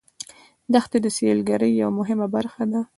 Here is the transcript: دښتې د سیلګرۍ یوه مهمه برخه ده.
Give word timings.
دښتې 0.73 0.97
د 1.01 1.07
سیلګرۍ 1.17 1.71
یوه 1.81 1.93
مهمه 1.99 2.27
برخه 2.35 2.63
ده. 2.71 2.81